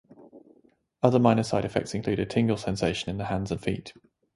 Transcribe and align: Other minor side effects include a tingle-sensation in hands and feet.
Other 1.03 1.19
minor 1.19 1.43
side 1.43 1.63
effects 1.63 1.93
include 1.93 2.17
a 2.17 2.25
tingle-sensation 2.25 3.11
in 3.11 3.19
hands 3.23 3.51
and 3.51 3.61
feet. 3.61 3.93